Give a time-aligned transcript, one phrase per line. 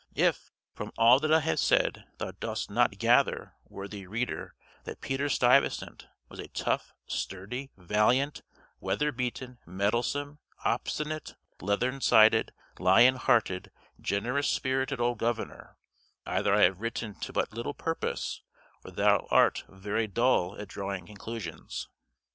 [0.15, 5.29] If, from all that I have said, thou dost not gather, worthy reader, that Peter
[5.29, 8.41] Stuyvesant was a tough, sturdy, valiant,
[8.79, 13.69] weather beaten, mettlesome, obstinate, leathern sided, lion hearted,
[13.99, 15.77] generous spirited old governor,
[16.25, 18.41] either I have written to but little purpose,
[18.83, 21.87] or thou art very dull at drawing conclusions.